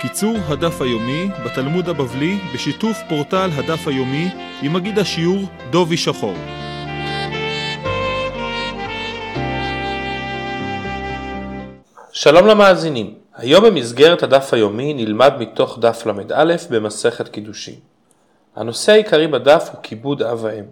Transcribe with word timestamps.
קיצור 0.00 0.36
הדף 0.48 0.82
היומי 0.82 1.28
בתלמוד 1.44 1.88
הבבלי 1.88 2.38
בשיתוף 2.54 2.98
פורטל 3.08 3.50
הדף 3.56 3.88
היומי 3.88 4.28
עם 4.62 4.72
מגיד 4.72 4.98
השיעור 4.98 5.38
דובי 5.70 5.96
שחור. 5.96 6.34
שלום 12.12 12.46
למאזינים, 12.46 13.14
היום 13.36 13.64
במסגרת 13.64 14.22
הדף 14.22 14.54
היומי 14.54 14.94
נלמד 14.94 15.32
מתוך 15.38 15.78
דף 15.80 16.06
ל"א 16.06 16.56
במסכת 16.70 17.28
קידושין. 17.28 17.74
הנושא 18.56 18.92
העיקרי 18.92 19.26
בדף 19.26 19.68
הוא 19.72 19.80
כיבוד 19.82 20.22
אב 20.22 20.44
ואם. 20.44 20.64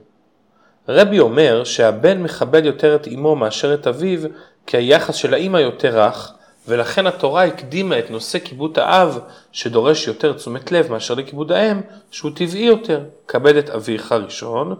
רבי 0.88 1.18
אומר 1.18 1.64
שהבן 1.64 2.22
מכבד 2.22 2.64
יותר 2.64 2.94
את 2.96 3.08
אמו 3.14 3.36
מאשר 3.36 3.74
את 3.74 3.86
אביו 3.86 4.20
כי 4.66 4.76
היחס 4.76 5.14
של 5.14 5.34
האמא 5.34 5.58
יותר 5.58 6.00
רך 6.00 6.32
ולכן 6.68 7.06
התורה 7.06 7.44
הקדימה 7.44 7.98
את 7.98 8.10
נושא 8.10 8.38
כיבוד 8.38 8.78
האב, 8.78 9.18
שדורש 9.52 10.06
יותר 10.06 10.32
תשומת 10.32 10.72
לב 10.72 10.92
מאשר 10.92 11.14
לכיבוד 11.14 11.52
האם, 11.52 11.80
שהוא 12.10 12.30
טבעי 12.34 12.64
יותר, 12.64 13.00
כבד 13.28 13.56
את 13.56 13.70
אביך 13.70 14.12
ראשון, 14.12 14.74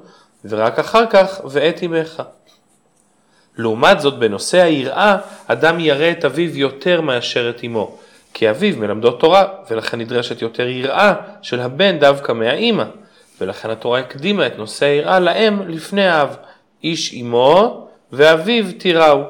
ורק 0.45 0.79
אחר 0.79 1.07
כך 1.11 1.41
ואת 1.45 1.83
אמך. 1.83 2.23
לעומת 3.59 4.01
זאת, 4.01 4.19
בנושא 4.19 4.63
היראה, 4.63 5.17
אדם 5.47 5.81
ירא 5.81 6.11
את 6.11 6.25
אביו 6.25 6.59
יותר 6.59 7.01
מאשר 7.01 7.51
את 7.51 7.65
אמו, 7.65 7.97
כי 8.35 8.51
אביו 8.51 8.77
מלמדו 8.77 9.11
תורה, 9.11 9.45
ולכן 9.71 10.01
נדרשת 10.01 10.43
יותר 10.43 10.67
יראה 10.67 11.15
של 11.43 11.61
הבן 11.61 11.99
דווקא 11.99 12.33
מהאימא, 12.33 12.85
ולכן 13.41 13.71
התורה 13.71 13.99
הקדימה 13.99 14.47
את 14.47 14.59
נושא 14.59 14.87
היראה 14.87 15.21
לאם 15.21 15.69
לפני 15.69 16.09
האב, 16.09 16.37
איש 16.85 17.15
אמו 17.15 17.89
ואביו 18.13 18.65
תיראו. 18.79 19.23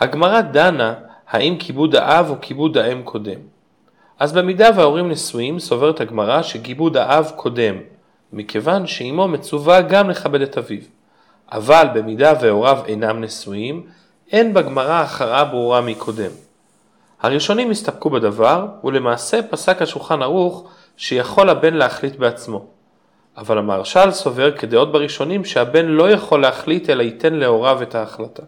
הגמרא 0.00 0.40
דנה 0.40 0.94
האם 1.30 1.56
כיבוד 1.58 1.94
האב 1.94 2.30
או 2.30 2.34
כיבוד 2.40 2.76
האם 2.76 3.02
קודם. 3.02 3.40
אז 4.18 4.32
במידה 4.32 4.68
וההורים 4.76 5.08
נשואים, 5.10 5.58
סוברת 5.58 6.00
הגמרא 6.00 6.42
שכיבוד 6.42 6.96
האב 6.96 7.32
קודם, 7.36 7.76
מכיוון 8.32 8.86
שאימו 8.86 9.28
מצווה 9.28 9.80
גם 9.80 10.10
לכבד 10.10 10.40
את 10.40 10.58
אביו. 10.58 10.80
אבל 11.52 11.86
במידה 11.94 12.32
והוריו 12.40 12.78
אינם 12.86 13.20
נשואים, 13.20 13.86
אין 14.32 14.54
בגמרא 14.54 15.02
הכרעה 15.02 15.44
ברורה 15.44 15.80
מקודם. 15.80 16.30
הראשונים 17.22 17.70
הסתפקו 17.70 18.10
בדבר, 18.10 18.66
ולמעשה 18.84 19.42
פסק 19.42 19.82
השולחן 19.82 20.22
ערוך 20.22 20.68
שיכול 20.96 21.48
הבן 21.50 21.74
להחליט 21.74 22.16
בעצמו. 22.16 22.66
אבל 23.36 23.58
המהרש"ל 23.58 24.10
סובר 24.10 24.56
כדעות 24.56 24.92
בראשונים 24.92 25.44
שהבן 25.44 25.86
לא 25.86 26.10
יכול 26.10 26.42
להחליט 26.42 26.90
אלא 26.90 27.02
ייתן 27.02 27.34
להוריו 27.34 27.82
את 27.82 27.94
ההחלטה. 27.94 28.42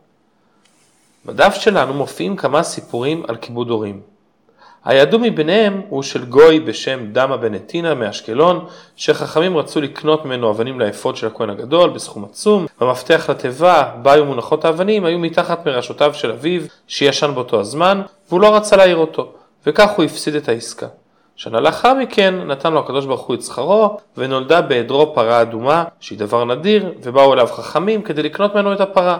בדף 1.26 1.54
שלנו 1.54 1.94
מופיעים 1.94 2.36
כמה 2.36 2.62
סיפורים 2.62 3.22
על 3.28 3.36
כיבוד 3.36 3.70
הורים. 3.70 4.00
הידוע 4.84 5.20
מביניהם 5.22 5.80
הוא 5.88 6.02
של 6.02 6.24
גוי 6.24 6.60
בשם 6.60 7.12
דמה 7.12 7.36
בן 7.36 7.54
נתינה 7.54 7.94
מאשקלון, 7.94 8.64
שחכמים 8.96 9.56
רצו 9.56 9.80
לקנות 9.80 10.24
ממנו 10.24 10.50
אבנים 10.50 10.80
לאפוד 10.80 11.16
של 11.16 11.26
הכהן 11.26 11.50
הגדול 11.50 11.90
בסכום 11.90 12.24
עצום, 12.24 12.66
במפתח 12.80 13.30
לתיבה 13.30 13.90
בה 14.02 14.12
היו 14.12 14.24
מונחות 14.24 14.64
האבנים 14.64 15.04
היו 15.04 15.18
מתחת 15.18 15.66
מראשותיו 15.66 16.14
של 16.14 16.30
אביו, 16.30 16.62
שישן 16.88 17.34
באותו 17.34 17.60
הזמן, 17.60 18.02
והוא 18.28 18.40
לא 18.40 18.56
רצה 18.56 18.76
להעיר 18.76 18.96
אותו, 18.96 19.32
וכך 19.66 19.90
הוא 19.90 20.04
הפסיד 20.04 20.34
את 20.34 20.48
העסקה. 20.48 20.86
שנה 21.36 21.60
לאחר 21.60 21.94
מכן 21.94 22.34
נתן 22.46 22.72
לו 22.72 22.80
הקדוש 22.80 23.06
ברוך 23.06 23.26
הוא 23.26 23.36
את 23.36 23.42
שכרו, 23.42 23.98
ונולדה 24.16 24.60
בעדרו 24.60 25.14
פרה 25.14 25.42
אדומה, 25.42 25.84
שהיא 26.00 26.18
דבר 26.18 26.44
נדיר, 26.44 26.92
ובאו 27.02 27.34
אליו 27.34 27.46
חכמים 27.46 28.02
כדי 28.02 28.22
לקנות 28.22 28.54
ממנו 28.54 28.72
את 28.72 28.80
הפרה. 28.80 29.18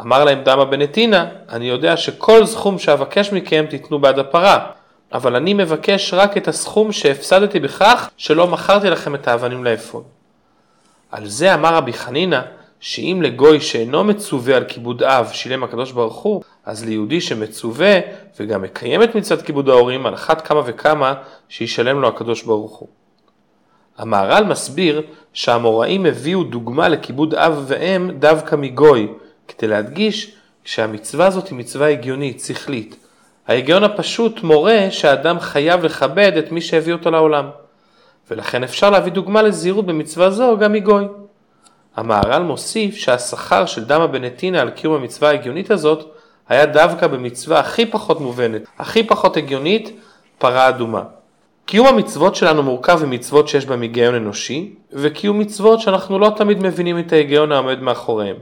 אמר 0.00 0.24
להם 0.24 0.42
דמה 0.44 0.64
בנתינה, 0.64 1.26
אני 1.48 1.68
יודע 1.68 1.96
שכל 1.96 2.46
סכום 2.46 2.78
שאבקש 2.78 3.32
מכם 3.32 3.64
תיתנו 3.70 3.98
בעד 3.98 4.18
הפרה, 4.18 4.66
אבל 5.12 5.36
אני 5.36 5.54
מבקש 5.54 6.14
רק 6.14 6.36
את 6.36 6.48
הסכום 6.48 6.92
שהפסדתי 6.92 7.60
בכך 7.60 8.10
שלא 8.16 8.46
מכרתי 8.46 8.90
לכם 8.90 9.14
את 9.14 9.28
האבנים 9.28 9.64
לאפוד. 9.64 10.04
על 11.10 11.26
זה 11.26 11.54
אמר 11.54 11.74
רבי 11.74 11.92
חנינא, 11.92 12.40
שאם 12.80 13.20
לגוי 13.22 13.60
שאינו 13.60 14.04
מצווה 14.04 14.56
על 14.56 14.64
כיבוד 14.64 15.02
אב 15.02 15.30
שילם 15.32 15.64
הקדוש 15.64 15.92
ברוך 15.92 16.16
הוא, 16.16 16.42
אז 16.64 16.84
ליהודי 16.84 17.20
שמצווה 17.20 18.00
וגם 18.40 18.62
מקיים 18.62 19.02
את 19.02 19.14
מצוות 19.14 19.42
כיבוד 19.42 19.68
ההורים 19.68 20.06
על 20.06 20.14
אחת 20.14 20.46
כמה 20.46 20.60
וכמה 20.66 21.14
שישלם 21.48 22.00
לו 22.00 22.08
הקדוש 22.08 22.42
ברוך 22.42 22.76
הוא. 22.76 22.88
המהר"ל 23.98 24.44
מסביר 24.44 25.02
שהאמוראים 25.32 26.06
הביאו 26.06 26.44
דוגמה 26.44 26.88
לכיבוד 26.88 27.34
אב 27.34 27.64
ואם 27.66 28.10
דווקא 28.18 28.56
מגוי, 28.56 29.08
כדי 29.48 29.66
להדגיש 29.66 30.34
שהמצווה 30.64 31.26
הזאת 31.26 31.48
היא 31.48 31.58
מצווה 31.58 31.88
הגיונית, 31.88 32.40
שכלית. 32.40 32.96
ההיגיון 33.48 33.84
הפשוט 33.84 34.42
מורה 34.42 34.86
שהאדם 34.90 35.40
חייב 35.40 35.84
לכבד 35.84 36.32
את 36.38 36.52
מי 36.52 36.60
שהביא 36.60 36.92
אותו 36.92 37.10
לעולם. 37.10 37.50
ולכן 38.30 38.64
אפשר 38.64 38.90
להביא 38.90 39.12
דוגמה 39.12 39.42
לזהירות 39.42 39.86
במצווה 39.86 40.30
זו 40.30 40.58
גם 40.58 40.72
מגוי. 40.72 41.04
המהר"ל 41.96 42.42
מוסיף 42.42 42.96
שהשכר 42.96 43.66
של 43.66 43.84
דמה 43.84 44.06
בנתינה 44.06 44.60
על 44.60 44.70
קיום 44.70 44.94
המצווה 44.94 45.28
ההגיונית 45.28 45.70
הזאת 45.70 46.14
היה 46.48 46.66
דווקא 46.66 47.06
במצווה 47.06 47.60
הכי 47.60 47.86
פחות 47.86 48.20
מובנת, 48.20 48.62
הכי 48.78 49.02
פחות 49.02 49.36
הגיונית, 49.36 50.00
פרה 50.38 50.68
אדומה. 50.68 51.02
קיום 51.66 51.86
המצוות 51.86 52.36
שלנו 52.36 52.62
מורכב 52.62 53.04
ממצוות 53.04 53.48
שיש 53.48 53.66
בהם 53.66 53.82
היגיון 53.82 54.14
אנושי, 54.14 54.74
וקיום 54.92 55.38
מצוות 55.38 55.80
שאנחנו 55.80 56.18
לא 56.18 56.30
תמיד 56.36 56.58
מבינים 56.58 56.98
את 56.98 57.12
ההיגיון 57.12 57.52
העומד 57.52 57.80
מאחוריהם. 57.80 58.36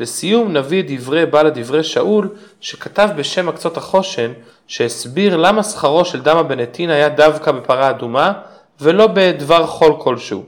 לסיום 0.00 0.52
נביא 0.52 0.84
דברי 0.86 1.26
בעל 1.26 1.46
הדברי 1.46 1.84
שאול, 1.84 2.28
שכתב 2.60 3.08
בשם 3.16 3.48
הקצות 3.48 3.76
החושן, 3.76 4.32
שהסביר 4.66 5.36
למה 5.36 5.62
שכרו 5.62 6.04
של 6.04 6.22
דמה 6.22 6.42
בן 6.42 6.58
היה 6.78 7.08
דווקא 7.08 7.52
בפרה 7.52 7.90
אדומה, 7.90 8.32
ולא 8.80 9.06
בדבר 9.06 9.66
חול 9.66 9.92
כלשהו. 9.98 10.44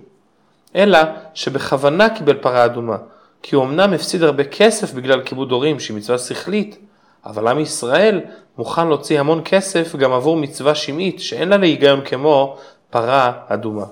אלא 0.77 0.99
שבכוונה 1.35 2.11
קיבל 2.11 2.35
פרה 2.35 2.65
אדומה, 2.65 2.97
כי 3.43 3.57
הוא 3.57 3.65
אמנם 3.65 3.93
הפסיד 3.93 4.23
הרבה 4.23 4.45
כסף 4.45 4.93
בגלל 4.93 5.23
כיבוד 5.23 5.53
הורים 5.53 5.81
שהיא 5.81 5.97
מצווה 5.97 6.19
שכלית, 6.19 6.79
אבל 7.27 7.49
עם 7.49 7.59
ישראל 7.59 8.21
מוכן 8.59 8.89
להוציא 8.89 9.21
המון 9.21 9.43
כסף 9.45 9.97
גם 9.97 10.13
עבור 10.13 10.37
מצווה 10.37 10.75
שמעית 10.75 11.21
שאין 11.21 11.49
לה 11.49 11.57
להיגיון 11.57 12.01
כמו 12.05 12.57
פרה 12.91 13.33
אדומה. 13.49 13.85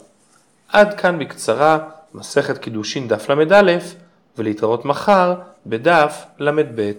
עד 0.69 0.94
כאן 0.94 1.19
בקצרה 1.19 1.78
מסכת 2.15 2.59
קידושין 2.59 3.09
דף 3.09 3.31
ל"א 3.31 3.78
ולהתראות 4.39 4.85
מחר 4.85 5.35
בדף 5.67 6.27
ל"ב. 6.39 6.93